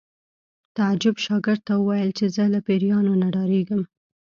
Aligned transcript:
تعجب 0.77 1.15
شاګرد 1.25 1.61
ته 1.67 1.73
وویل 1.77 2.09
چې 2.17 2.25
زه 2.35 2.43
له 2.53 2.59
پیریانو 2.67 3.13
نه 3.21 3.27
ډارېږم 3.33 3.81